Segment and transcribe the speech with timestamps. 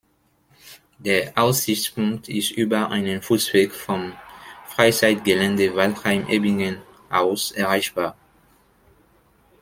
[0.97, 4.13] Der Aussichtspunkt ist über einen Fußweg vom
[4.65, 6.81] Freizeitgelände Waldheim Ebingen
[7.11, 8.15] aus erreichbar.